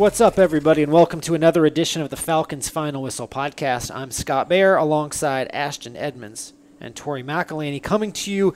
[0.00, 3.94] What's up, everybody, and welcome to another edition of the Falcons Final Whistle podcast.
[3.94, 8.54] I'm Scott Bair alongside Ashton Edmunds and Tori McElhaney coming to you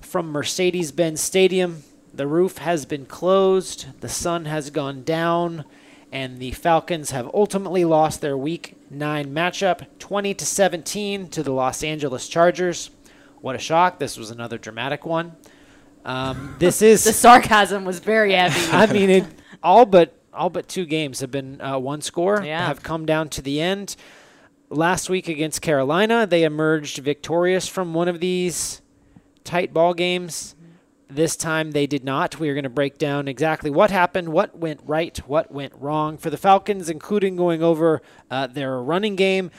[0.00, 1.82] from Mercedes Benz Stadium.
[2.14, 5.64] The roof has been closed, the sun has gone down,
[6.12, 11.52] and the Falcons have ultimately lost their week 9 matchup 20 to 17 to the
[11.52, 12.90] Los Angeles Chargers.
[13.40, 13.98] What a shock.
[13.98, 15.32] This was another dramatic one.
[16.04, 18.70] Um, this is The sarcasm was very heavy.
[18.70, 19.24] I mean, it,
[19.64, 22.42] all but all but two games have been uh, one score.
[22.42, 22.66] Yeah.
[22.66, 23.96] Have come down to the end.
[24.68, 28.82] Last week against Carolina, they emerged victorious from one of these
[29.42, 30.54] tight ball games.
[31.08, 32.38] This time they did not.
[32.38, 36.16] We are going to break down exactly what happened, what went right, what went wrong
[36.16, 38.00] for the Falcons, including going over
[38.30, 39.50] uh, their running game.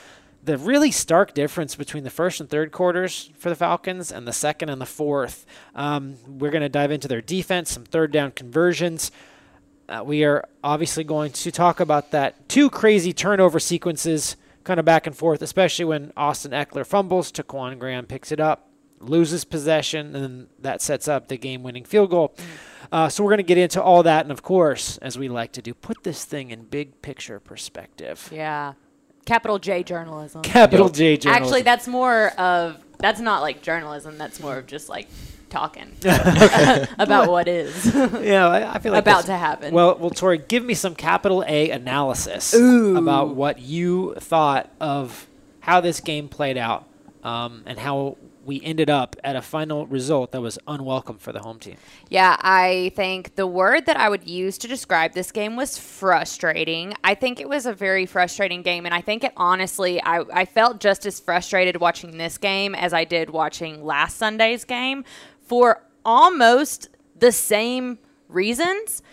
[0.44, 4.34] The really stark difference between the first and third quarters for the Falcons and the
[4.34, 5.46] second and the fourth.
[5.76, 9.12] Um, we're going to dive into their defense, some third down conversions.
[9.92, 14.86] Uh, we are obviously going to talk about that two crazy turnover sequences, kind of
[14.86, 18.70] back and forth, especially when Austin Ekeler fumbles, Taquan Graham picks it up,
[19.00, 22.34] loses possession, and then that sets up the game-winning field goal.
[22.92, 25.52] Uh, so we're going to get into all that, and of course, as we like
[25.52, 28.30] to do, put this thing in big picture perspective.
[28.32, 28.74] yeah.
[29.24, 30.42] Capital J journalism.
[30.42, 31.44] Capital J journalism.
[31.44, 34.18] Actually, that's more of that's not like journalism.
[34.18, 35.08] That's more of just like
[35.52, 35.92] talking
[36.98, 39.74] about what is yeah, I, I feel like about to happen.
[39.74, 45.28] Well, well, Tori, give me some capital A analysis about what you thought of
[45.60, 46.88] how this game played out
[47.24, 51.40] um, and how we ended up at a final result that was unwelcome for the
[51.40, 51.76] home team.
[52.10, 56.94] Yeah, I think the word that I would use to describe this game was frustrating.
[57.04, 60.46] I think it was a very frustrating game, and I think it honestly, I, I
[60.46, 65.06] felt just as frustrated watching this game as I did watching last Sunday's game
[65.52, 66.88] for almost
[67.20, 68.00] the same
[68.30, 69.04] reasons.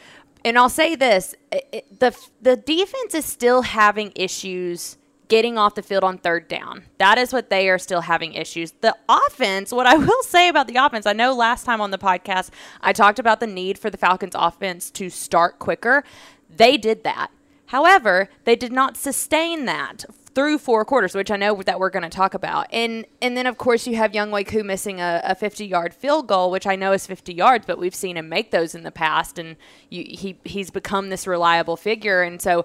[0.44, 5.82] And I'll say this it, the, the defense is still having issues getting off the
[5.82, 6.84] field on third down.
[6.98, 8.70] That is what they are still having issues.
[8.70, 11.98] The offense, what I will say about the offense, I know last time on the
[11.98, 12.50] podcast
[12.82, 16.04] I talked about the need for the Falcons offense to start quicker.
[16.48, 17.32] They did that.
[17.66, 20.04] However, they did not sustain that
[20.34, 22.66] through four quarters, which I know that we're going to talk about.
[22.72, 26.26] And and then of course you have Younghoe Koo missing a, a 50 yard field
[26.26, 28.90] goal, which I know is 50 yards, but we've seen him make those in the
[28.90, 29.56] past, and
[29.90, 32.22] you, he he's become this reliable figure.
[32.22, 32.64] And so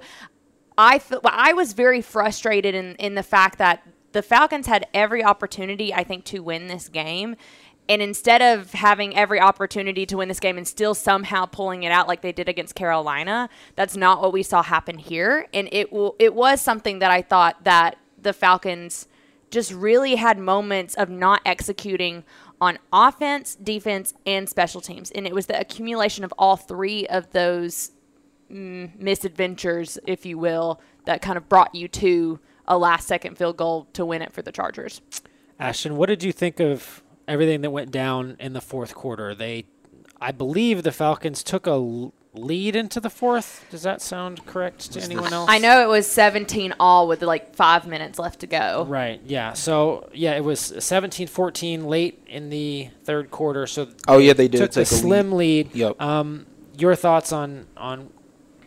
[0.78, 5.24] I th- I was very frustrated in in the fact that the Falcons had every
[5.24, 7.35] opportunity, I think, to win this game.
[7.89, 11.91] And instead of having every opportunity to win this game and still somehow pulling it
[11.91, 15.47] out like they did against Carolina, that's not what we saw happen here.
[15.53, 15.89] And it
[16.19, 19.07] it was something that I thought that the Falcons
[19.51, 22.23] just really had moments of not executing
[22.59, 25.11] on offense, defense, and special teams.
[25.11, 27.91] And it was the accumulation of all three of those
[28.51, 33.57] mm, misadventures, if you will, that kind of brought you to a last second field
[33.57, 35.01] goal to win it for the Chargers.
[35.59, 39.34] Ashton, what did you think of everything that went down in the fourth quarter?
[39.35, 39.66] They,
[40.22, 43.66] I believe, the Falcons took a lead into the fourth.
[43.69, 45.50] Does that sound correct to anyone else?
[45.50, 48.85] I know it was 17 all with like five minutes left to go.
[48.88, 49.53] Right, yeah.
[49.53, 53.67] So, yeah, it was 17-14 late in the third quarter.
[53.67, 55.75] So Oh, yeah, they did took take a slim lead.
[55.75, 56.01] Yep.
[56.01, 56.47] Um,
[56.78, 58.09] your thoughts on on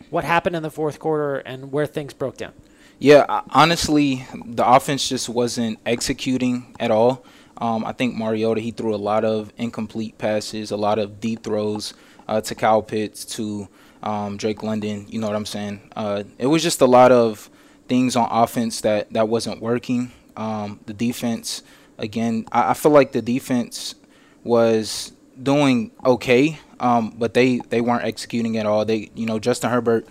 [0.09, 2.53] what happened in the fourth quarter and where things broke down?
[2.99, 7.23] Yeah, honestly, the offense just wasn't executing at all.
[7.59, 11.43] Um, I think Mariota he threw a lot of incomplete passes, a lot of deep
[11.43, 11.93] throws
[12.27, 13.67] uh, to Kyle Pitts, to
[14.03, 15.05] um, Drake London.
[15.09, 15.81] You know what I'm saying?
[15.95, 17.49] Uh, it was just a lot of
[17.87, 20.11] things on offense that that wasn't working.
[20.35, 21.63] Um, the defense,
[21.97, 23.95] again, I, I feel like the defense
[24.43, 28.85] was doing okay, um, but they they weren't executing at all.
[28.85, 30.07] They, you know, Justin Herbert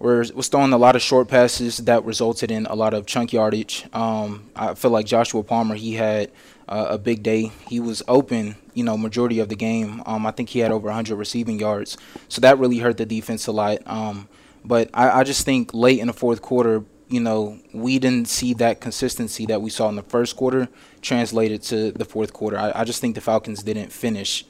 [0.00, 3.32] was, was throwing a lot of short passes that resulted in a lot of chunk
[3.32, 3.86] yardage.
[3.92, 6.30] Um, I feel like Joshua Palmer, he had
[6.70, 7.52] uh, a big day.
[7.68, 10.02] He was open, you know, majority of the game.
[10.06, 13.46] Um, I think he had over 100 receiving yards, so that really hurt the defense
[13.46, 13.78] a lot.
[13.86, 14.28] Um,
[14.64, 18.54] but I, I just think late in the fourth quarter, you know, we didn't see
[18.54, 20.68] that consistency that we saw in the first quarter
[21.02, 22.56] translated to the fourth quarter.
[22.56, 24.46] I, I just think the Falcons didn't finish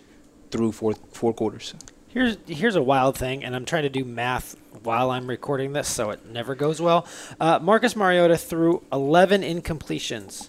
[0.50, 1.75] through four four quarters.
[2.08, 5.88] Here's here's a wild thing, and I'm trying to do math while I'm recording this,
[5.88, 7.06] so it never goes well.
[7.38, 10.49] Uh, Marcus Mariota threw 11 incompletions,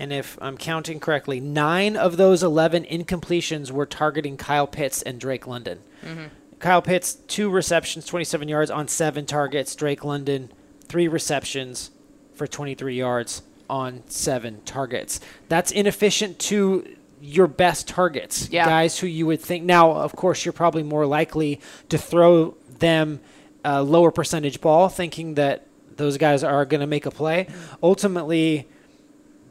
[0.00, 5.20] and if I'm counting correctly, nine of those 11 incompletions were targeting Kyle Pitts and
[5.20, 5.80] Drake London.
[6.04, 6.24] Mm-hmm.
[6.58, 9.74] Kyle Pitts, two receptions, 27 yards on seven targets.
[9.74, 10.50] Drake London,
[10.84, 11.90] three receptions
[12.34, 15.20] for 23 yards on seven targets.
[15.48, 18.64] That's inefficient to your best targets, Yeah.
[18.64, 19.64] guys who you would think.
[19.64, 21.60] Now, of course, you're probably more likely
[21.90, 23.20] to throw them
[23.64, 27.44] a lower percentage ball, thinking that those guys are going to make a play.
[27.44, 27.74] Mm-hmm.
[27.82, 28.66] Ultimately,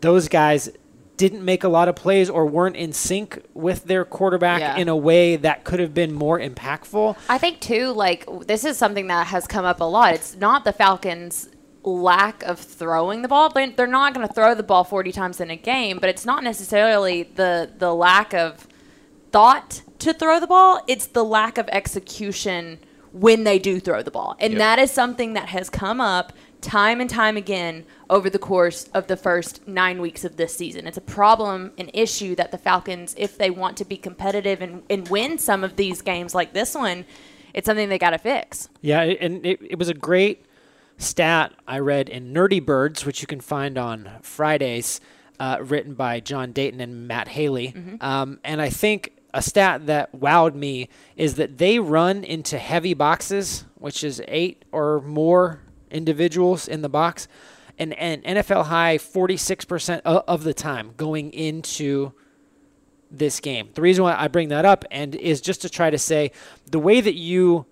[0.01, 0.69] those guys
[1.17, 4.77] didn't make a lot of plays or weren't in sync with their quarterback Yeah.
[4.77, 7.17] in a way that could have been more impactful.
[7.27, 10.13] I think too, like this is something that has come up a lot.
[10.13, 11.49] It's not the Falcons'
[11.83, 13.49] lack of throwing the ball.
[13.49, 16.25] They're, they're not going to throw the ball 40 times in a game, but it's
[16.25, 18.65] not necessarily the the lack of
[19.31, 20.81] thought to throw the ball.
[20.87, 22.79] It's the lack of execution
[23.11, 24.59] when they do throw the ball, and Yep.
[24.59, 26.31] that is something that has come up
[26.61, 30.87] time and time again over the course of the first nine weeks of this season.
[30.87, 34.83] It's a problem, an issue that the Falcons, if they want to be competitive and,
[34.89, 37.05] and win some of these games like this one,
[37.53, 38.69] it's something they got to fix.
[38.81, 40.45] Yeah, and it, it was a great
[40.97, 44.99] stat I read in Nerdy Birds, which you can find on Fridays,
[45.39, 47.73] uh, written by John Dayton and Matt Haley.
[48.01, 52.93] Um, and I think a stat that wowed me is that they run into heavy
[52.93, 57.27] boxes, which is eight or more individuals in the box,
[57.77, 62.13] and, and NFL high 46% of the time going into
[63.11, 63.69] this game.
[63.73, 66.31] The reason why I bring that up and is just to try to say
[66.69, 67.65] the way that you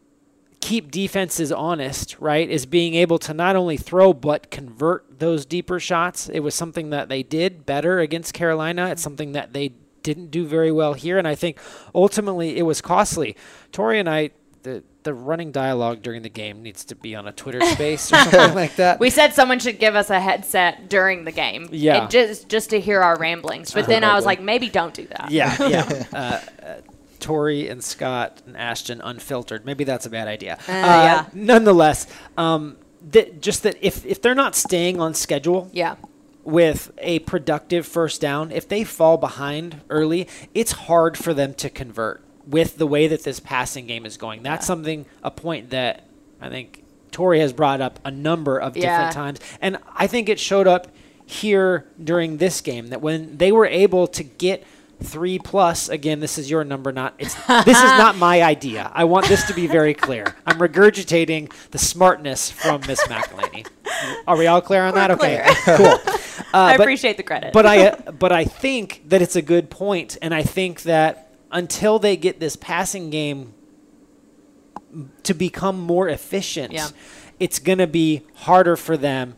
[0.60, 5.80] keep defenses honest, right, is being able to not only throw but convert those deeper
[5.80, 6.30] shots.
[6.30, 8.90] It was something that they did better against Carolina.
[8.90, 9.74] It's something that they
[10.04, 11.60] didn't do very well here, and I think
[11.94, 13.36] ultimately it was costly.
[13.72, 14.32] Tori and I,
[14.68, 18.18] the the running dialogue during the game needs to be on a Twitter space or
[18.18, 19.00] something like that.
[19.00, 22.08] We said someone should give us a headset during the game, Yeah.
[22.08, 23.74] just just to hear our ramblings.
[23.74, 25.32] But then I was like, maybe don't do that.
[25.32, 26.04] Yeah, yeah.
[26.14, 26.82] uh, uh,
[27.20, 29.66] Tori and Scott and Ashton unfiltered.
[29.66, 30.56] Maybe that's a bad idea.
[30.68, 31.26] Uh, yeah.
[31.34, 32.76] Nonetheless, um,
[33.12, 35.96] that just that if if they're not staying on schedule yeah.
[36.44, 41.70] with a productive first down, if they fall behind early, it's hard for them to
[41.70, 44.44] convert with the way that this passing game is going.
[44.44, 46.06] That's something a point that
[46.42, 49.10] I think Tori has brought up a number of different Yeah.
[49.12, 50.88] times, and I think it showed up
[51.26, 54.64] here during this game that when they were able to get
[55.04, 57.36] three plus again this is your number not it's
[57.66, 58.90] this is not my idea.
[58.96, 60.36] I want this to be very clear.
[60.46, 63.68] I'm regurgitating the smartness from miss mcelhaney.
[64.26, 65.12] Are we all clear on that?
[65.12, 65.44] Okay
[65.76, 66.00] cool.
[66.54, 67.52] Uh, I but- appreciate the credit.
[67.52, 72.00] but I but I think that it's a good point, and I think that until
[72.00, 73.54] they get this passing game
[75.24, 76.90] to become more efficient, Yeah.
[77.40, 79.36] it's going to be harder for them.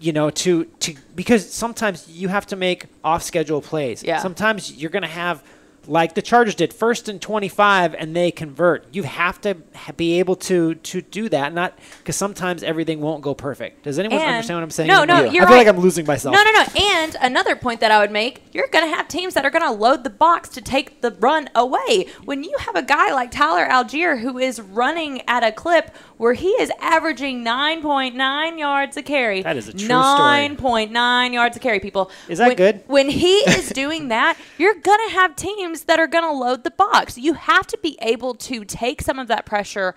[0.00, 4.02] You know, to to because sometimes you have to make off schedule plays.
[4.02, 4.18] Yeah.
[4.18, 5.42] Sometimes you're going to have
[5.86, 8.86] like the Chargers did, first and 25, and they convert.
[8.92, 9.54] You have to
[9.96, 13.84] be able to to do that, not because sometimes everything won't go perfect.
[13.84, 14.88] Does anyone And- understand what I'm saying?
[14.88, 15.66] No, no, I you're I feel like.
[15.68, 16.34] I'm losing myself.
[16.34, 16.64] No, no, no.
[16.94, 19.62] And another point that I would make, you're going to have teams that are going
[19.64, 22.06] to load the box to take the run away.
[22.24, 26.34] When you have a guy like Tyler Allgeier who is running at a clip where
[26.34, 29.42] he is averaging 9.9 yards a carry.
[29.42, 29.98] That is a true story.
[29.98, 32.10] 9.9 yards a carry, people.
[32.28, 32.82] Is that When- good?
[32.86, 36.64] When he is doing that, you're going to have teams that are going to load
[36.64, 37.18] the box.
[37.18, 39.94] You have to be able to take some of that pressure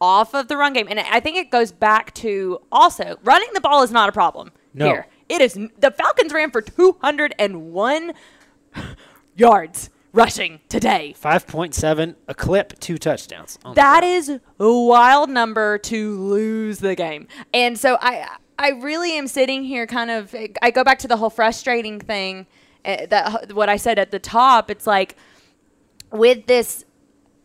[0.00, 0.86] off of the run game.
[0.90, 4.52] And I think it goes back to also running the ball is not a problem
[4.74, 4.86] No.
[4.86, 5.06] here.
[5.28, 8.12] It is the Falcons ran for 201
[9.36, 11.14] yards rushing today.
[11.20, 13.58] 5.7, a clip, two touchdowns.
[13.64, 17.28] Oh, That is a wild number to lose the game.
[17.52, 18.26] And so I
[18.58, 22.46] I really am sitting here kind of I go back to the whole frustrating thing
[22.88, 24.70] Eh, that what I said at the top.
[24.70, 25.14] It's like
[26.10, 26.86] with this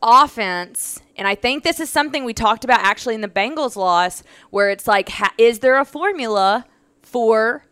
[0.02, 4.24] offense, and I think this is something we talked about actually in the Bengals loss,
[4.52, 6.66] where it's like, ha- is there a formula
[7.02, 7.66] for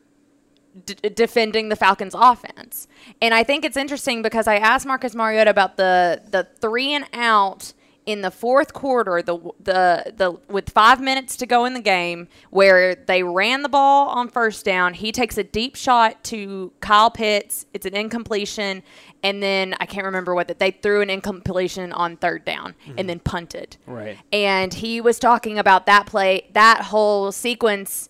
[0.86, 2.90] d- defending the Falcons' offense?
[3.22, 7.06] And I think it's interesting because I asked Marcus Mariota about the the three and
[7.13, 7.72] out
[8.05, 12.27] in the fourth quarter, the the the with five minutes to go in the game,
[12.50, 14.96] where they ran the ball on first down.
[14.96, 17.65] He takes a deep shot to Kyle Pitts.
[17.74, 18.81] It's an incompletion,
[19.24, 23.08] and then I can't remember what that they threw an incompletion on third down and
[23.08, 23.77] then punted.
[23.86, 24.17] Right.
[24.31, 28.10] And he was talking about that play, that whole sequence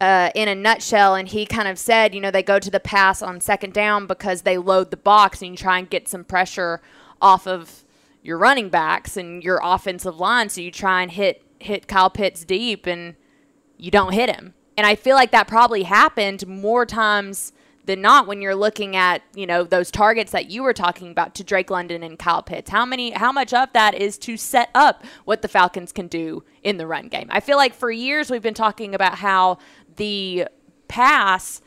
[0.00, 1.14] uh, in a nutshell.
[1.14, 4.06] And he kind of said, you know, they go to the pass on second down
[4.06, 6.80] because they load the box and you try and get some pressure
[7.20, 7.84] off of
[8.26, 10.48] your running backs and your offensive line.
[10.48, 13.14] So you try and hit hit Kyle Pitts deep and
[13.78, 14.54] you don't hit him.
[14.76, 17.52] And I feel like that probably happened more times
[17.86, 21.34] than not when you're looking at, you know, those targets that you were talking about
[21.36, 22.70] to Drake London and Kyle Pitts.
[22.70, 26.42] How many how much of that is to set up what the Falcons can do
[26.62, 27.28] in the run game?
[27.30, 29.58] I feel like for years we've been talking about how
[29.96, 30.48] the
[30.88, 31.62] pass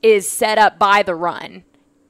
[0.00, 1.64] is set up by the run.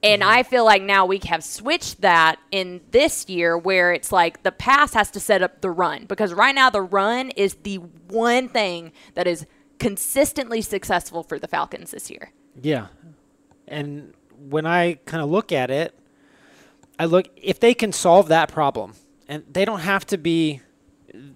[0.05, 0.31] And mm-hmm.
[0.31, 4.51] I feel like now we have switched that in this year where it's like the
[4.51, 8.47] pass has to set up the run because right now the run is the one
[8.47, 9.47] thing that is
[9.79, 12.31] consistently successful for the Falcons this year.
[12.61, 12.87] Yeah.
[13.67, 15.97] And when I kind of look at it,
[16.99, 18.93] I look if they can solve that problem,
[19.27, 20.61] and they don't have to be,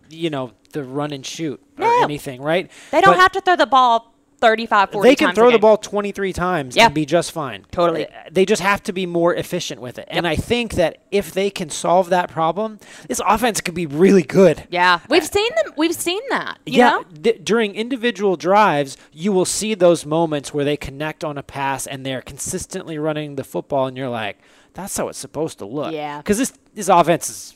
[0.10, 2.04] you know, the run and shoot or No.
[2.04, 2.70] anything, right?
[2.92, 5.52] They don't But have to throw the ball 35, 40 They can times a throw
[5.52, 6.86] the ball 23 times Yeah.
[6.86, 7.66] and be just fine.
[7.72, 8.08] Totally.
[8.08, 10.06] Uh, They just have to be more efficient with it.
[10.10, 14.24] And I think that if they can solve that problem, this offense could be really
[14.24, 14.68] good.
[14.70, 15.74] Yeah, we've seen them.
[15.78, 16.58] We've seen that.
[16.66, 17.04] You yeah, know?
[17.24, 21.86] th- during individual drives, you will see those moments where they connect on a pass
[21.88, 24.38] and they're consistently running the football, and you're like,
[24.74, 26.18] "That's how it's supposed to look." Yeah.
[26.18, 27.56] because this this offense is,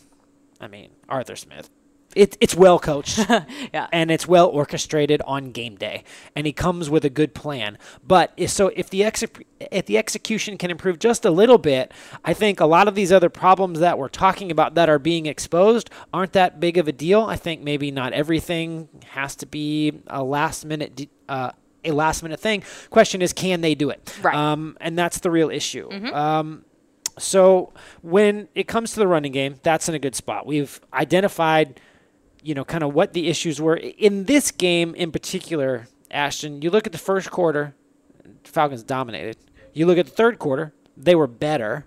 [0.60, 1.70] I mean, Arthur Smith.
[2.16, 3.18] It, it's well coached
[3.74, 3.88] Yeah.
[3.92, 6.04] and it's well orchestrated on game day,
[6.36, 7.78] and he comes with a good plan.
[8.06, 9.24] But if, so if the exe-
[9.72, 11.92] if the execution can improve just a little bit,
[12.24, 15.26] I think a lot of these other problems that we're talking about that are being
[15.26, 17.22] exposed aren't that big of a deal.
[17.24, 20.96] I think maybe not everything has to be a last minute.
[20.96, 21.52] De- uh,
[21.86, 22.64] a last minute thing.
[22.92, 24.18] Question is, can they do it?
[24.22, 24.34] Right.
[24.34, 25.92] Um, and that's the real issue.
[26.14, 26.64] Um,
[27.20, 30.46] so when it comes to the running game, that's in a good spot.
[30.46, 31.82] We've identified,
[32.44, 35.88] you know, kind of what the issues were in this game in particular.
[36.12, 37.74] Ashton, you look at the first quarter,
[38.44, 39.38] Falcons dominated.
[39.74, 41.86] You look at the third quarter, they were better.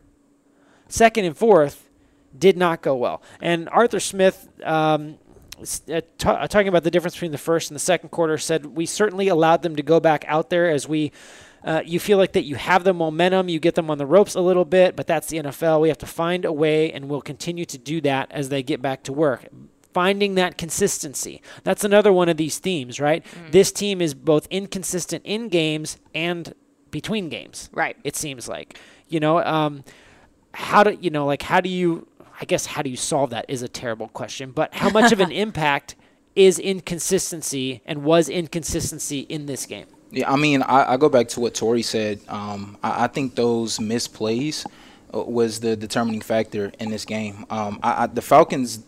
[0.89, 1.89] Second and fourth
[2.37, 3.23] did not go well.
[3.41, 5.19] And Arthur Smith, um,
[5.61, 8.67] uh, ta- uh, talking about the difference between the first and the second quarter, said
[8.67, 11.13] we certainly allowed them to go back out there as we.
[11.65, 14.37] Uh, you feel like that you have the momentum, you get them on the ropes
[14.37, 15.81] a little bit, but that's the NFL.
[15.81, 18.81] We have to find a way, and we'll continue to do that as they get
[18.81, 19.47] back to work.
[19.97, 21.41] Finding that consistency.
[21.65, 23.25] That's another one of these themes, right?
[23.51, 26.53] This team is both inconsistent in games and
[26.91, 27.97] between games Right.
[28.05, 29.85] it seems like you know um,
[30.53, 32.07] how do you know like how do you
[32.41, 35.21] i guess how do you solve that is a terrible question but how much of
[35.21, 35.95] an impact
[36.35, 41.29] is inconsistency and was inconsistency in this game Yeah, I mean, I, I go back
[41.35, 42.21] to what Tori said.
[42.29, 44.65] Um, I, I think those misplays
[45.13, 47.37] uh, was the determining factor in this game.
[47.51, 48.85] Um, I, I, the Falcons, ex-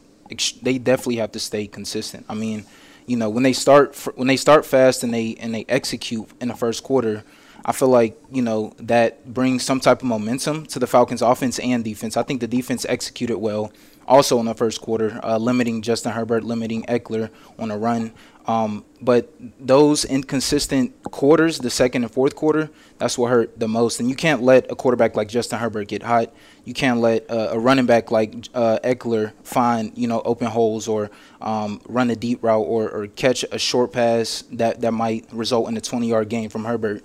[0.63, 2.25] they definitely have to stay consistent.
[2.29, 2.65] I mean,
[3.07, 6.49] you know, when they start when they start fast and they and they execute in
[6.49, 7.25] the first quarter,
[7.65, 11.59] I feel like you know that brings some type of momentum to the Falcons' offense
[11.59, 12.17] and defense.
[12.17, 13.73] I think the defense executed well,
[14.07, 18.13] also in the first quarter, uh, limiting Justin Herbert, limiting Ekeler on a run.
[18.49, 24.01] Um, but those inconsistent quarters, the second and fourth quarter, that's what hurt the most.
[24.01, 26.33] And you can't let a quarterback like Justin Herbert get hot.
[26.65, 31.11] You can't let a running back like uh, Ekeler find you know open holes or
[31.43, 35.69] um, run a deep route or, or catch a short pass that, that might result
[35.69, 37.05] in a 20 yard gain from Herbert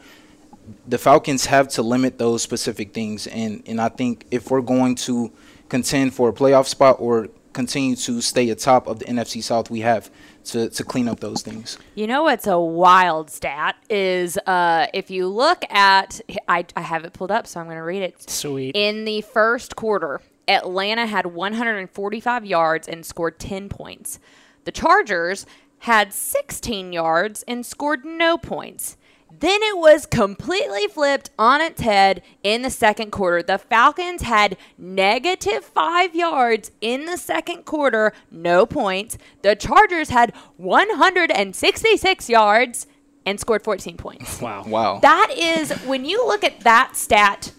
[0.87, 4.95] the Falcons have to limit those specific things, and and I think if we're going
[4.95, 5.31] to
[5.73, 9.79] contend for a playoff spot or continue to stay atop of the NFC South, we
[9.79, 10.11] have
[10.45, 11.79] to to clean up those things.
[11.95, 17.05] You know what's a wild stat is uh, if you look at I, I have
[17.05, 18.29] it pulled up, so I'm going to read it.
[18.29, 18.75] Sweet.
[18.75, 24.19] In the first quarter, Atlanta had 145 yards and scored 10 points.
[24.65, 25.47] The Chargers
[25.79, 28.95] had 16 yards and scored no points.
[29.39, 33.41] Then it was completely flipped on its head in the second quarter.
[33.41, 39.17] The Falcons had negative five yards in the second quarter, no points.
[39.41, 42.87] The Chargers had 166 yards
[43.25, 44.41] and scored 14 points.
[44.41, 44.99] wow Wow.
[44.99, 47.51] That is when you look at that stat,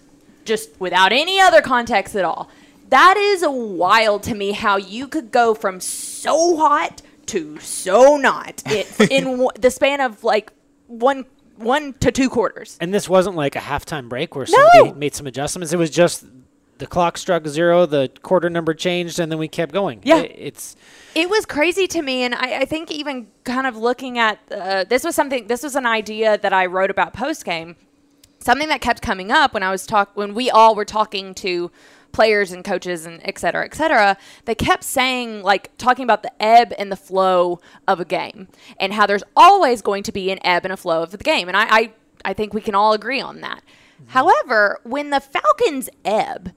[0.44, 2.48] just without any other context at all.
[2.90, 4.52] That is wild to me.
[4.52, 10.00] How you could go from so hot to so not it, in w- the span
[10.00, 10.52] of like
[10.86, 11.24] one
[11.56, 12.76] one to two quarters.
[12.80, 16.24] and this wasn't like a halftime break where somebody made some adjustments it was just
[16.78, 20.18] the clock struck zero the quarter number changed and then we kept going Yeah.
[20.22, 20.76] It- it's
[21.14, 24.82] It was crazy to me, and I, I think even kind of looking at uh,
[24.82, 25.46] this was something.
[25.46, 27.76] This was an idea that I wrote about post game.
[28.40, 31.70] Something that kept coming up when I was talk when we all were talking to
[32.14, 34.16] players and coaches and et cetera, et cetera.
[34.46, 38.48] They kept saying like talking about the ebb and the flow of a game,
[38.80, 41.48] and how there's always going to be an ebb and a flow of the game,
[41.48, 41.92] and I I,
[42.24, 43.62] I think we can all agree on that.
[43.62, 44.10] Mm-hmm.
[44.10, 46.52] However, when the Falcons ebb,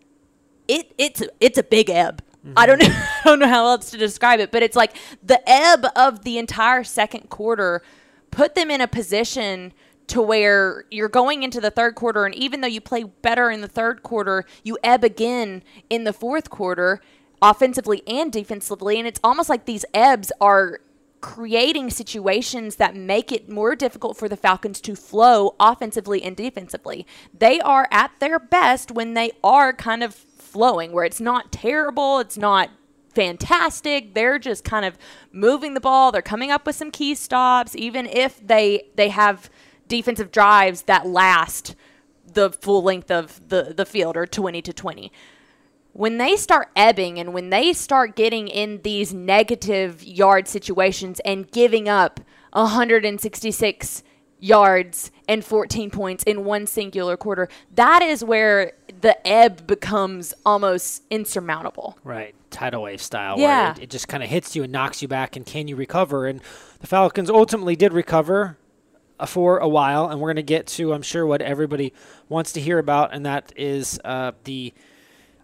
[0.70, 2.24] it it's it's a big ebb.
[2.56, 2.80] I mm-hmm.
[2.80, 5.86] don't know I don't know how else to describe it, but it's like the ebb
[5.96, 7.82] of the entire second quarter
[8.30, 9.74] put them in a position
[10.08, 13.62] to where you're going into the third quarter and even though you play better in
[13.62, 17.02] the third quarter, you ebb again in the fourth quarter
[17.42, 20.80] offensively and defensively and it's almost like these ebbs are
[21.22, 27.06] creating situations that make it more difficult for the Falcons to flow offensively and defensively.
[27.38, 32.20] They are at their best when they are kind of flowing, where it's not terrible,
[32.20, 32.70] it's not
[33.14, 34.14] fantastic.
[34.14, 34.98] They're just kind of
[35.32, 36.12] moving the ball.
[36.12, 39.50] They're coming up with some key stops, even if they they have
[39.88, 41.76] defensive drives that last
[42.26, 45.12] the full length of the, the field or 20 to 20
[45.94, 51.50] when they start ebbing and when they start getting in these negative yard situations and
[51.52, 52.20] giving up
[52.52, 54.04] 166
[54.40, 61.02] yards and 14 points in one singular quarter, that is where the ebb becomes almost
[61.10, 61.98] insurmountable.
[62.04, 62.36] Right.
[62.52, 63.64] Tidal wave style, Yeah.
[63.64, 65.76] where it, it just kind of hits you and knocks you back, and can you
[65.76, 66.28] recover?
[66.28, 66.42] And
[66.80, 68.58] the Falcons ultimately did recover
[69.26, 71.94] for a while, and we're going to get to, I'm sure, what everybody
[72.30, 74.74] wants to hear about, and that is uh, the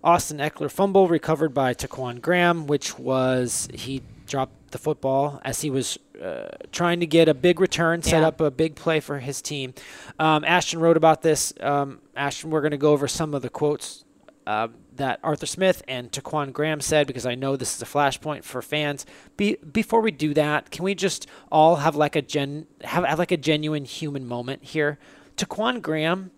[0.04, 5.70] Austin Ekeler fumble recovered by Taquan Graham, which was he dropped the football as he
[5.70, 8.28] was uh, trying to get a big return, set Yeah.
[8.28, 9.74] up a big play for his team.
[10.20, 11.54] Um, Ashton wrote about this.
[11.60, 14.03] Um, Ashton, we're going to go over some of the quotes
[14.46, 18.44] uh, that Arthur Smith and Taquan Graham said because I know this is a flashpoint
[18.44, 19.06] for fans.
[19.38, 23.20] Be, before we do that, can we just all have like a gen have, have
[23.20, 25.00] like a genuine human moment here?
[25.38, 26.32] Taquan Graham,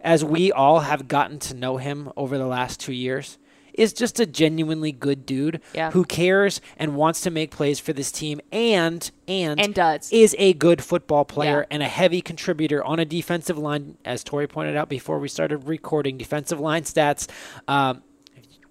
[0.00, 3.38] as we all have gotten to know him over the last two years,
[3.80, 5.90] is just a genuinely good dude Yeah.
[5.92, 10.12] who cares and wants to make plays for this team and and And does.
[10.12, 11.74] is a good football player Yeah.
[11.74, 15.66] and a heavy contributor on a defensive line, as Tori pointed out before we started
[15.68, 17.28] recording defensive line stats.
[17.68, 18.02] Um,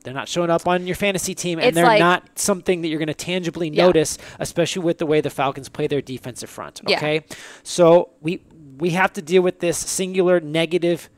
[0.04, 2.88] they're not showing up on your fantasy team, and It's they're like- not something that
[2.88, 3.86] you're going to tangibly Yeah.
[3.86, 6.82] notice, especially with the way the Falcons play their defensive front.
[6.88, 6.98] Yeah.
[6.98, 7.22] Okay,
[7.64, 8.42] so we
[8.78, 11.10] we have to deal with this singular negative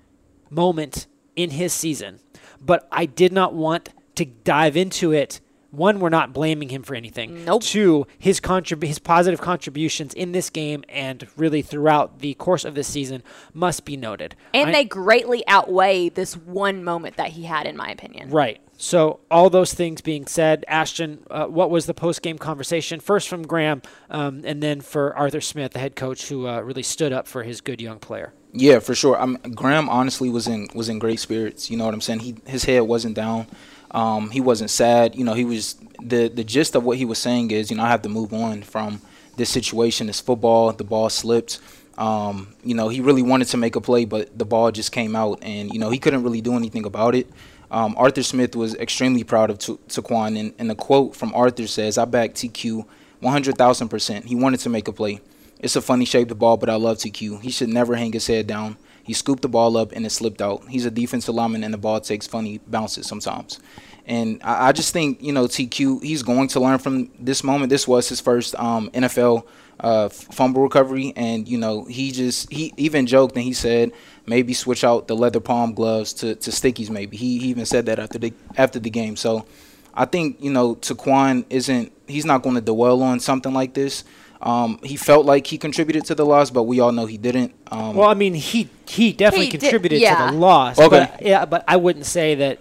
[0.49, 1.05] moment
[1.35, 2.19] in his season,
[2.63, 5.41] but I did not want to dive into it.
[5.71, 7.45] One, we're not blaming him for anything.
[7.45, 7.63] Nope.
[7.63, 12.75] Two, his contrib- his positive contributions in this game and really throughout the course of
[12.75, 14.35] this season must be noted.
[14.53, 18.31] And I- they greatly outweigh this one moment that he had, in my opinion.
[18.31, 18.59] Right.
[18.77, 22.99] So all those things being said, Ashton, uh, what was the post game conversation?
[22.99, 26.83] First from Graham, um, and then for Arthur Smith, the head coach, who uh, really
[26.83, 28.33] stood up for his good young player.
[28.53, 29.19] Yeah, for sure.
[29.19, 31.69] I'm, Graham honestly was in was in great spirits.
[31.71, 32.19] You know what I'm saying?
[32.19, 33.47] He his head wasn't down.
[33.91, 35.15] Um, he wasn't sad.
[35.15, 37.83] You know, he was the the gist of what he was saying is, you know,
[37.83, 39.01] I have to move on from
[39.37, 40.09] this situation.
[40.09, 40.71] It's football.
[40.73, 41.59] The ball slipped.
[41.97, 45.15] Um, you know, he really wanted to make a play, but the ball just came
[45.15, 47.27] out, and you know, he couldn't really do anything about it.
[47.69, 51.67] Um, Arthur Smith was extremely proud of Ta- Taquan, and, and the quote from Arthur
[51.67, 52.85] says, "I back TQ
[53.19, 54.25] 100,000 percent.
[54.25, 55.21] He wanted to make a play.
[55.61, 57.41] It's a funny shaped ball, but I love TQ.
[57.41, 58.77] He should never hang his head down.
[59.03, 60.67] He scooped the ball up and it slipped out.
[60.67, 63.59] He's a defensive lineman, and the ball takes funny bounces sometimes.
[64.05, 67.69] And I, I just think, you know, TQ, he's going to learn from this moment.
[67.69, 69.45] This was his first um, NFL
[69.81, 73.91] uh, fumble recovery, and you know, he just he even joked and he said
[74.27, 76.89] maybe switch out the leather palm gloves to, to stickies.
[76.89, 79.15] Maybe he, he even said that after the after the game.
[79.15, 79.45] So
[79.93, 84.03] I think you know Taquan isn't he's not going to dwell on something like this.
[84.41, 87.53] Um, he felt like he contributed to the loss, but we all know he didn't.
[87.71, 90.25] Um, Well, I mean, he he definitely He did- contributed yeah.
[90.27, 90.79] to the loss.
[90.79, 91.07] Okay.
[91.11, 92.59] But, yeah, but I wouldn't say that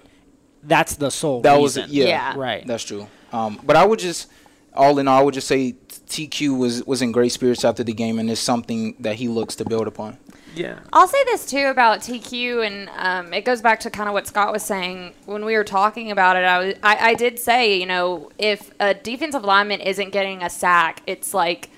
[0.62, 1.90] that's the sole that was reason.
[1.93, 2.35] yeah, Yeah.
[2.37, 2.66] Right.
[2.66, 3.09] That's true.
[3.33, 4.29] Um, but I would just,
[4.75, 5.75] all in all, I would just say
[6.11, 9.55] TQ was was in great spirits after the game, and it's something that he looks
[9.57, 10.18] to build upon.
[10.55, 10.81] yeah.
[10.92, 14.27] I'll say this too about TQ, and um, it goes back to kind of what
[14.27, 16.44] Scott was saying when we were talking about it.
[16.44, 20.51] I, was, I, I did say, you know, if a defensive lineman isn't getting a
[20.51, 21.70] sack, it's like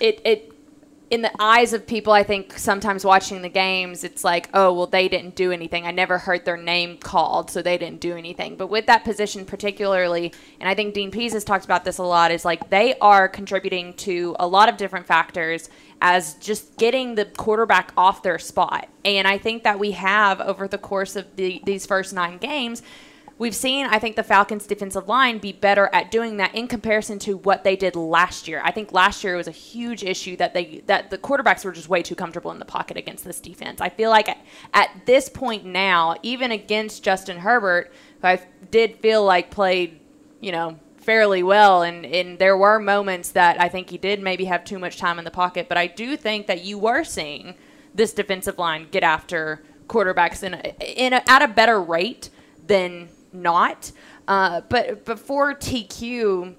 [0.00, 0.52] it it
[1.14, 2.12] in the eyes of people.
[2.12, 5.86] I think sometimes watching the games, it's like, oh well, they didn't do anything.
[5.86, 8.56] I never heard their name called, so they didn't do anything.
[8.56, 12.02] But with that position particularly, and I think Dean Pees has talked about this a
[12.02, 17.14] lot, is like they are contributing to a lot of different factors as just getting
[17.14, 18.88] the quarterback off their spot.
[19.04, 22.82] And I think that we have over the course of the, these first nine games,
[23.38, 27.18] we've seen, I think, the Falcons' defensive line be better at doing that in comparison
[27.20, 28.60] to what they did last year.
[28.64, 31.72] I think last year it was a huge issue that they that the quarterbacks were
[31.72, 33.80] just way too comfortable in the pocket against this defense.
[33.80, 34.38] I feel like at,
[34.72, 40.00] at this point now, even against Justin Herbert, who I did feel like played,
[40.40, 44.46] you know, fairly well and, and there were moments that I think he did maybe
[44.46, 47.56] have too much time in the pocket, but I do think that you were seeing
[47.94, 52.30] this defensive line get after quarterbacks in a, in a, at a better rate
[52.66, 53.92] than not.
[54.26, 56.54] Uh, but before TQ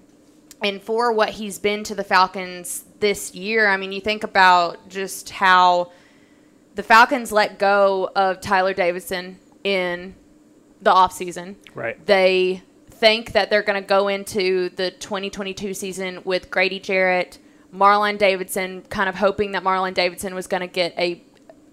[0.64, 4.90] and for what he's been to the Falcons this year, I mean, you think about
[4.90, 5.92] just how
[6.76, 10.16] the Falcons let go of Tyeler Davison in
[10.82, 11.56] the offseason.
[11.74, 12.04] Right.
[12.06, 17.40] They think that they're going to go into the 2022 season with Grady Jarrett,
[17.74, 21.22] Marlon Davidson, kind of hoping that Marlon Davidson was going to get a,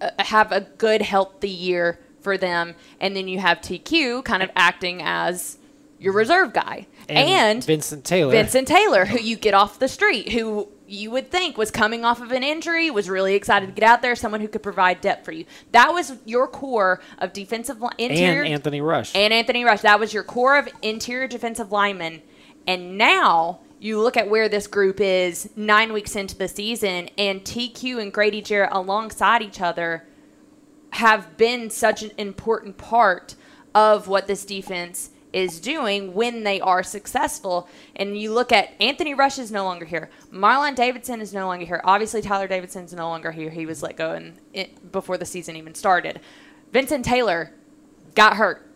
[0.01, 4.51] a have a good healthy year for them, and then you have TQ kind of
[4.57, 5.59] acting as
[5.99, 8.33] your reserve guy, and, Vincent Taylor.
[8.33, 12.21] Vincent Taylor, who you get off the street, who you would think was coming off
[12.21, 15.25] of an injury, was really excited to get out there, someone who could provide depth
[15.25, 15.45] for you.
[15.71, 19.15] That was your core of defensive li- interior and Anthony Rush.
[19.15, 19.81] and Anthony Rush.
[19.83, 22.21] That was your core of interior defensive linemen.
[22.67, 27.43] And now you look at where this group is nine weeks into the season, and
[27.43, 30.05] TQ and Grady Jarrett alongside each other
[30.93, 33.35] have been such an important part
[33.75, 37.67] of what this defense is doing when they are successful.
[37.97, 40.11] And you look at Anthony Rush is no longer here.
[40.31, 41.81] Marlon Davidson is no longer here.
[41.85, 43.49] Obviously, Tyeler Davison is no longer here.
[43.49, 46.21] He was let go in, it, before the season even started.
[46.73, 47.53] Vincent Taylor
[48.15, 48.69] got hurt.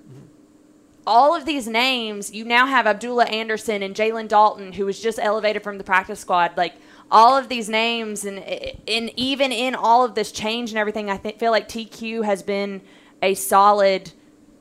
[1.07, 5.19] All of these names, you now have Abdullah Anderson and Jalen Dalton, who was just
[5.21, 6.57] elevated from the practice squad.
[6.57, 6.75] Like
[7.11, 11.17] all of these names, and and even in all of this change and everything, I
[11.17, 12.83] th- feel like TQ has been
[13.23, 14.13] a solid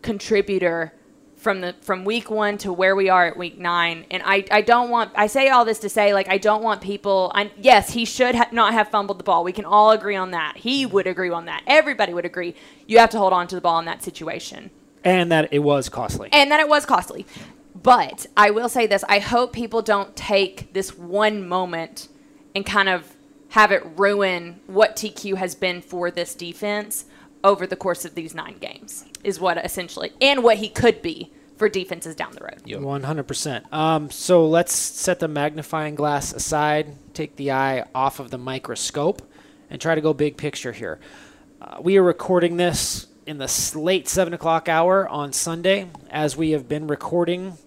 [0.01, 0.93] contributor
[1.36, 4.05] from the from week one to where we are at week nine.
[4.10, 6.81] And I, I don't want I say all this to say like I don't want
[6.81, 7.31] people.
[7.36, 9.43] I, yes, he should ha- not have fumbled the ball.
[9.43, 10.58] We can all agree on that.
[10.58, 11.63] He would agree on that.
[11.67, 12.55] Everybody would agree.
[12.88, 14.71] You have to hold on to the ball in that situation
[15.03, 16.29] and that it was costly.
[16.31, 17.25] and that it was costly.
[17.75, 22.08] But I will say this: I hope people don't take this one moment
[22.56, 23.15] and kind of
[23.50, 27.06] have it ruin what TQ has been for this defense
[27.44, 29.06] over the course of these nine games.
[29.24, 32.62] Is what essentially, and what he could be for defenses down the road.
[32.65, 32.82] Yep.
[32.82, 33.72] One hundred percent.
[33.72, 39.22] Um, so let's set the magnifying glass aside, take the eye off of the microscope,
[39.70, 41.00] and try to go big picture here.
[41.62, 46.52] Uh, we are recording this in the late seven o'clock hour on Sunday, as we
[46.52, 47.58] have been recording.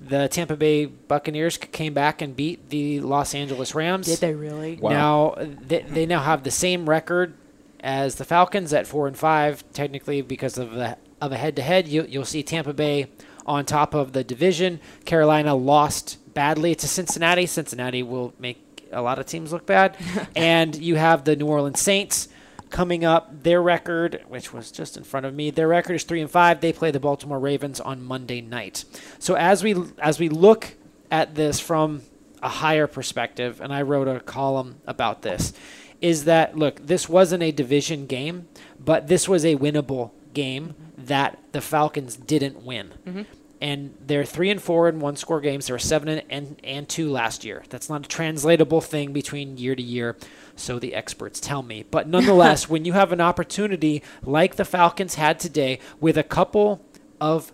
[0.00, 4.06] The Tampa Bay Buccaneers came back and beat the Los Angeles Rams.
[4.06, 4.76] Did they really?
[4.76, 4.90] Wow.
[4.90, 7.34] Now they, they now have the same record
[7.80, 9.64] as the Falcons at four and five.
[9.72, 13.10] Technically, because of the of a head to head, you you'll see Tampa Bay
[13.46, 14.80] on top of the division.
[15.04, 17.46] Carolina lost badly to Cincinnati.
[17.46, 19.96] Cincinnati will make a lot of teams look bad,
[20.36, 22.28] and you have the New Orleans Saints
[22.70, 23.42] coming up.
[23.42, 26.60] Their record, which was just in front of me, their record is three and five.
[26.60, 28.84] They play the Baltimore Ravens on Monday night.
[29.18, 30.74] So as we as we look
[31.10, 32.02] at this from
[32.42, 35.52] a higher perspective, and I wrote a column about this,
[36.00, 41.38] is that look, this wasn't a division game, but this was a winnable game that
[41.52, 42.94] the Falcons didn't win.
[43.06, 43.22] Mm-hmm.
[43.60, 45.66] And they're three and four in one score games.
[45.66, 47.64] They were seven and, and, and two last year.
[47.68, 50.16] That's not a translatable thing between year to year,
[50.54, 51.84] so the experts tell me.
[51.90, 56.84] But nonetheless, when you have an opportunity like the Falcons had today with a couple
[57.20, 57.52] of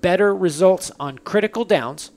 [0.00, 2.10] better results on critical downs,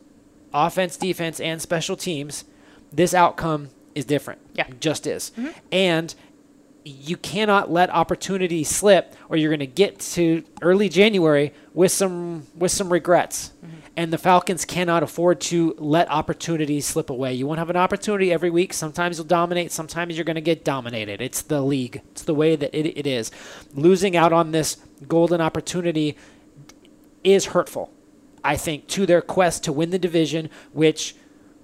[0.54, 2.46] offense, defense, and special teams,
[2.92, 4.40] this outcome is different.
[4.54, 4.68] Yeah.
[4.68, 5.32] It just is.
[5.38, 5.50] Mm-hmm.
[5.72, 6.16] And
[6.86, 12.46] you cannot let opportunity slip or you're going to get to early January with some
[12.58, 13.54] with some regrets.
[13.66, 13.76] Mm-hmm.
[13.96, 17.34] And the Falcons cannot afford to let opportunities slip away.
[17.34, 18.74] You won't have an opportunity every week.
[18.74, 21.22] Sometimes you'll dominate, sometimes you're going to get dominated.
[21.22, 22.02] It's the league.
[22.12, 23.32] It's the way that it, it is.
[23.74, 24.76] Losing out on this
[25.08, 26.18] golden opportunity
[27.24, 27.94] is hurtful,
[28.44, 31.16] I think, to their quest to win the division, which,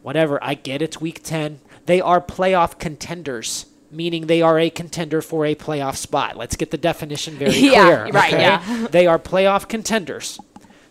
[0.01, 1.59] whatever, I get it's week 10.
[1.87, 6.37] They are playoff contenders, meaning they are a contender for a playoff spot.
[6.37, 8.07] Let's get the definition very Yeah, clear.
[8.13, 8.41] right, okay?
[8.43, 8.87] yeah.
[8.91, 10.39] They are playoff contenders.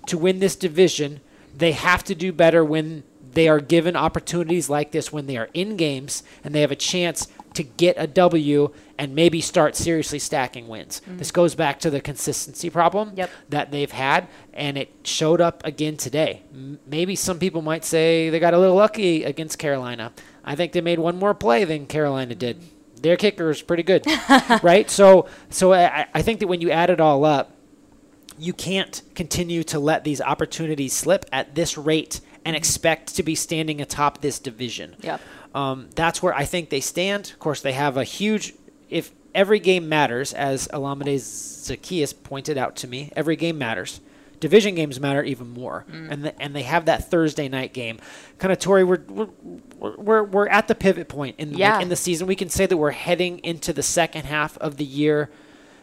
[0.09, 1.21] To win this division,
[1.57, 5.49] they have to do better when they are given opportunities like this, when they are
[5.55, 10.19] in games and they have a chance to get a W and maybe start seriously
[10.19, 11.01] stacking wins.
[11.01, 11.19] Mm-hmm.
[11.19, 13.31] This goes back to the consistency problem Yep.
[13.49, 16.43] that they've had, and it showed up again today.
[16.53, 20.13] M- Maybe some people might say they got a little lucky against Carolina.
[20.45, 22.61] I think they made one more play than Carolina did.
[23.05, 24.07] Their kicker is pretty good,
[24.63, 24.89] right?
[24.89, 27.53] So, so I, I think that when you add it all up,
[28.39, 33.35] you can't continue to let these opportunities slip at this rate and expect to be
[33.35, 34.97] standing atop this division.
[35.03, 35.21] Yep.
[35.55, 37.31] Um, that's where I think they stand.
[37.31, 38.55] Of course, they have a huge.
[38.89, 44.01] If every game matters, as Olamide Zaccheaus pointed out to me, every game matters.
[44.45, 46.11] Division games matter even more, mm.
[46.11, 47.99] and the, and they have that Thursday night game.
[48.39, 49.29] Kind of, Tori, we're we're,
[49.97, 51.81] we're we're at the pivot point in Yeah.
[51.81, 52.27] in the season.
[52.27, 55.31] We can say that we're heading into the second half of the year.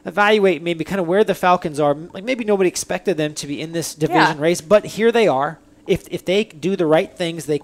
[0.05, 1.95] Evaluate maybe kind of where the Falcons are.
[1.95, 4.43] Like maybe nobody expected them to be in this division Yeah.
[4.43, 5.57] race, but here they are.
[5.87, 7.61] If if they do the right things, they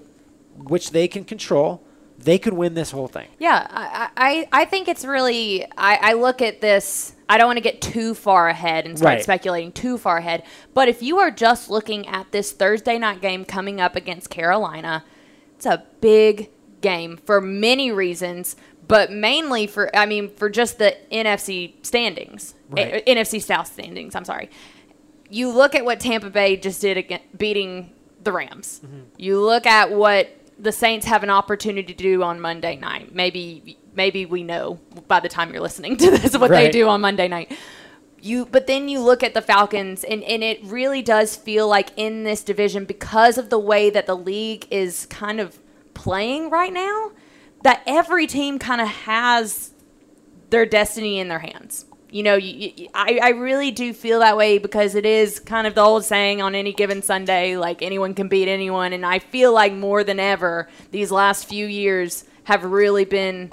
[0.56, 1.80] which they can control,
[2.18, 3.28] they could win this whole thing.
[3.38, 5.64] Yeah, I, I, I think it's really.
[5.76, 7.14] I, I look at this.
[7.28, 9.22] I don't want to get too far ahead and start Right.
[9.22, 10.42] speculating too far ahead.
[10.74, 15.04] But if you are just looking at this Thursday night game coming up against Carolina,
[15.56, 16.50] it's a big
[16.80, 23.02] game for many reasons, but mainly for I mean for just the NFC standings, Right.
[23.06, 24.14] Eh, NFC South standings.
[24.14, 24.48] I'm sorry.
[25.30, 27.92] You look at what Tampa Bay just did again, beating
[28.24, 28.80] the Rams.
[28.84, 29.00] Mm-hmm.
[29.18, 33.14] You look at what the Saints have an opportunity to do on Monday night.
[33.14, 37.00] Maybe maybe we know by the time you're listening to this what they do on
[37.00, 37.56] Monday night.
[38.20, 41.90] You but then you look at the Falcons and, and it really does feel like
[41.96, 45.58] in this division because of the way that the league is kind of
[45.94, 47.12] playing right now
[47.62, 49.70] that every team kind of has
[50.50, 51.84] their destiny in their hands.
[52.10, 55.66] You know, you, you, I, I really do feel that way because it is kind
[55.66, 58.92] of the old saying on any given Sunday, like anyone can beat anyone.
[58.92, 63.52] And I feel like more than ever, these last few years have really been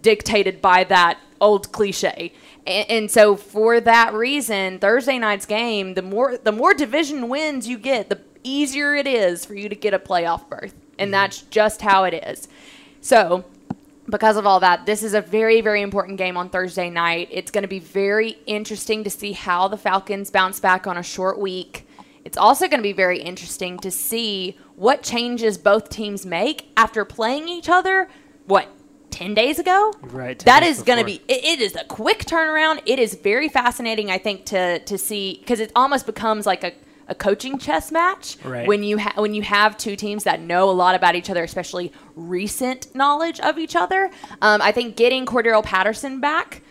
[0.00, 2.32] dictated by that old cliche.
[2.66, 7.66] And, and so for that reason, Thursday night's game, the more the more division wins
[7.66, 10.74] you get, the easier it is for you to get a playoff berth.
[10.98, 11.12] And mm-hmm.
[11.12, 12.46] that's just how it is.
[13.00, 13.44] So
[14.08, 17.28] because of all that, this is a very, very important game on Thursday night.
[17.30, 21.02] It's going to be very interesting to see how the Falcons bounce back on a
[21.02, 21.86] short week.
[22.24, 27.04] It's also going to be very interesting to see what changes both teams make after
[27.04, 28.08] playing each other,
[28.46, 28.68] what,
[29.10, 29.92] 10 days ago?
[30.02, 32.82] Right, 10 That is going to be, it, it is a quick turnaround.
[32.84, 36.72] It is very fascinating, I think, to, to see, because it almost becomes like a,
[37.08, 38.66] a coaching chess match Right.
[38.66, 41.42] when you ha- when you have two teams that know a lot about each other,
[41.44, 44.10] especially recent knowledge of each other.
[44.40, 46.62] Um, I think getting Cordarrelle Patterson back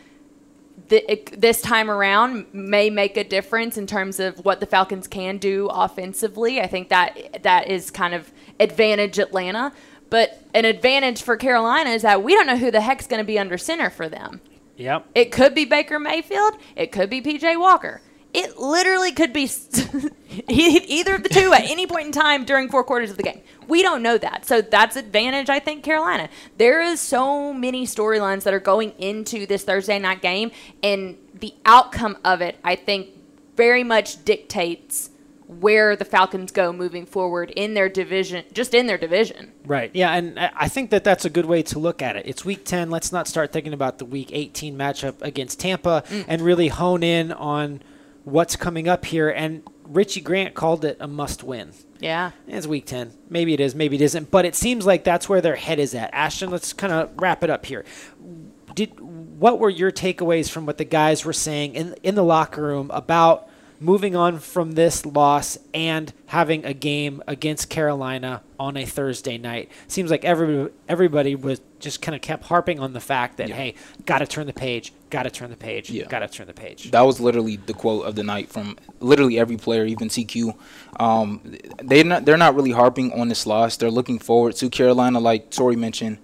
[0.89, 5.37] th- this time around may make a difference in terms of what the Falcons can
[5.37, 6.59] do offensively.
[6.61, 9.71] I think that that is kind of advantage Atlanta.
[10.09, 13.23] But an advantage for Carolina is that we don't know who the heck's going to
[13.25, 14.41] be under center for them.
[14.77, 15.07] Yep.
[15.15, 16.53] It could be Baker Mayfield.
[16.75, 18.01] It could be PJ Walker.
[18.33, 19.43] It literally could be
[20.49, 23.41] either of the two at any point in time during four quarters of the game.
[23.67, 24.45] We don't know that.
[24.45, 26.29] So that's advantage, I think, Carolina.
[26.57, 31.53] There is so many storylines that are going into this Thursday night game, and the
[31.65, 33.09] outcome of it, I think,
[33.55, 35.11] very much dictates
[35.59, 39.51] where the Falcons go moving forward in their division, just in their division.
[39.65, 39.91] Right.
[39.93, 42.25] Yeah, and I I think that that's a good way to look at it.
[42.25, 42.89] It's week 10.
[42.89, 46.25] Let's not start thinking about the week 18 matchup against Tampa mm.
[46.27, 47.81] and really hone in on
[48.23, 49.29] what's coming up here.
[49.29, 51.73] And Richie Grant called it a must win.
[51.99, 52.31] Yeah.
[52.47, 53.13] It's week 10.
[53.29, 54.31] Maybe it is, maybe it isn't.
[54.31, 56.13] But it seems like that's where their head is at.
[56.13, 57.85] Ashton, let's kind of wrap it up here.
[58.75, 62.61] Did What were your takeaways from what the guys were saying in, in the locker
[62.61, 63.47] room about
[63.79, 69.69] moving on from this loss and having a game against Carolina on a Thursday night?
[69.87, 73.55] Seems like everybody, everybody was just kind of kept harping on the fact that, Yeah.
[73.55, 76.05] hey, got to turn the page, got to turn the page, Yeah.
[76.05, 76.91] got to turn the page.
[76.91, 80.55] That was literally the quote of the night from literally every player, even TQ.
[80.99, 81.41] Um,
[81.83, 83.75] they not they're not really harping on this loss.
[83.77, 86.19] They're looking forward to Carolina, like Tori mentioned.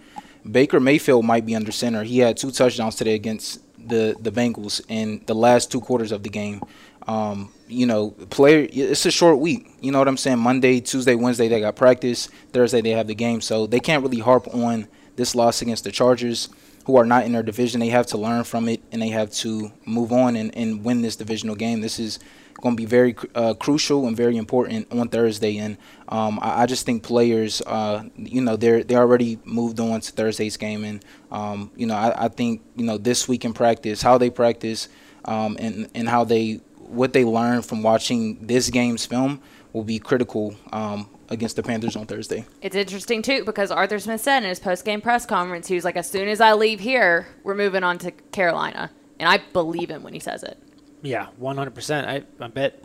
[0.50, 2.04] Baker Mayfield might be under center.
[2.04, 6.24] He had two touchdowns today against the the Bengals in the last two quarters of
[6.24, 6.62] the game.
[7.10, 8.68] Um, you know, player.
[8.72, 9.68] It's a short week.
[9.82, 10.38] You know what I'm saying?
[10.38, 12.30] Monday, Tuesday, Wednesday they got practice.
[12.54, 15.92] Thursday they have the game, so they can't really harp on this loss against the
[15.92, 16.50] Chargers,
[16.86, 17.80] who are not in their division.
[17.80, 21.02] They have to learn from it and they have to move on and, and win
[21.02, 21.82] this divisional game.
[21.82, 22.20] This is
[22.62, 25.58] going to be very uh, crucial and very important on Thursday.
[25.58, 25.78] And
[26.10, 30.12] um, I, I just think players, uh, you know, they're they already moved on to
[30.12, 34.02] Thursday's game, and um, you know, I, I think you know this week in practice,
[34.02, 34.90] how they practice,
[35.26, 39.42] um, and and how they what they learn from watching this game's film
[39.74, 42.46] will be critical um, against the Panthers on Thursday.
[42.62, 45.86] It's interesting too because Arthur Smith said in his post game press conference, he was
[45.86, 49.90] like, "As soon as I leave here, we're moving on to Carolina," and I believe
[49.90, 50.58] him when he says it.
[51.02, 52.08] Yeah, 100%.
[52.08, 52.84] I, I bet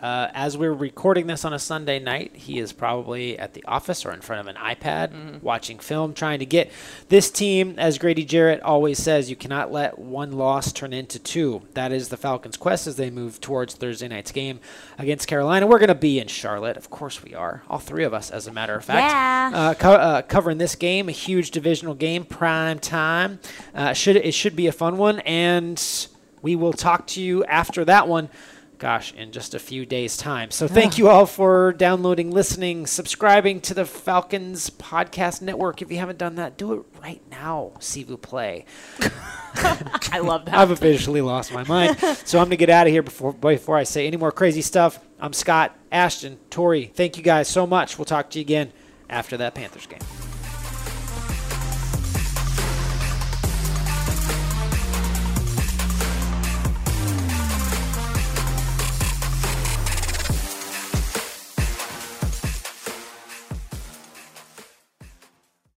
[0.00, 4.06] uh, as we're recording this on a Sunday night, he is probably at the office
[4.06, 6.70] or in front of an iPad watching film, trying to get
[7.08, 11.62] this team, as Grady Jarrett always says, you cannot let one loss turn into two.
[11.74, 14.60] That is the Falcons' quest as they move towards Thursday night's game
[14.98, 15.66] against Carolina.
[15.66, 16.76] We're going to be in Charlotte.
[16.78, 17.62] Of course we are.
[17.68, 19.12] All three of us, as a matter of fact.
[19.12, 19.50] Yeah.
[19.52, 23.38] Uh, co- uh, covering this game, a huge divisional game, prime time.
[23.74, 25.82] Uh, should It should be a fun one, and
[26.40, 28.30] we will talk to you after that one.
[28.80, 30.50] Gosh, in just a few days' time.
[30.50, 35.82] So, thank you all for downloading, listening, subscribing to the Falcons Podcast Network.
[35.82, 37.72] If you haven't done that, do it right now.
[37.78, 38.64] See vous play.
[39.54, 40.54] I love that.
[40.54, 41.98] I've officially lost my mind.
[42.24, 44.62] So, I'm going to get out of here before, before I say any more crazy
[44.62, 44.98] stuff.
[45.20, 46.86] I'm Scott, Ashton, Tori.
[46.86, 47.98] Thank you guys so much.
[47.98, 48.72] We'll talk to you again
[49.10, 50.29] after that Panthers game.